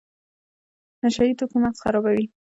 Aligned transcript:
نشه 1.03 1.23
یي 1.27 1.33
توکي 1.39 1.57
مغز 1.63 1.79
خرابوي 1.83 2.25